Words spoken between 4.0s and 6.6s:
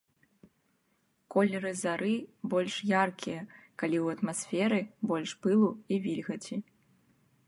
ў атмасферы больш пылу і вільгаці.